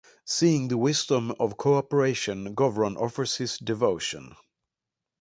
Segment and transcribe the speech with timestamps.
[0.25, 4.35] Seeing the wisdom of cooperation, Gowron offers his devotion.